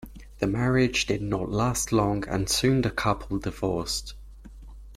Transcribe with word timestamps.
The 0.39 0.47
marriage 0.47 1.05
did 1.05 1.21
not 1.21 1.51
last 1.51 1.91
long 1.91 2.27
and 2.27 2.49
soon 2.49 2.81
the 2.81 2.89
couple 2.89 3.37
divorced. 3.37 4.15